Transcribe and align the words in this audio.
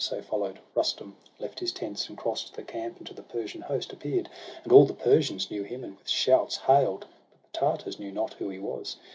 So 0.03 0.19
follow'd, 0.19 0.57
Rustum 0.73 1.15
left 1.37 1.59
his 1.59 1.71
tents, 1.71 2.09
and 2.09 2.17
cross'd 2.17 2.55
The 2.55 2.63
camp, 2.63 2.97
and 2.97 3.05
to 3.05 3.13
the 3.13 3.21
Persian 3.21 3.61
host 3.61 3.93
appear'd. 3.93 4.29
And 4.63 4.71
all 4.71 4.83
the 4.85 4.95
Persians 4.95 5.51
knew 5.51 5.61
him, 5.61 5.83
and 5.83 5.95
with 5.95 6.09
shouts 6.09 6.57
Hail'd; 6.57 7.01
but 7.31 7.51
the 7.53 7.59
Tartars 7.59 7.99
knew 7.99 8.11
not 8.11 8.33
who 8.33 8.49
he 8.49 8.57
was. 8.57 8.97